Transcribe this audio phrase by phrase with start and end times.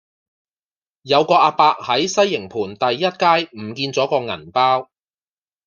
[1.03, 4.89] 有個亞伯喺西營盤第一街唔見左個銀包